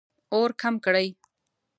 اور 0.35 0.49
کم 0.61 0.73
کړئ 0.85 1.07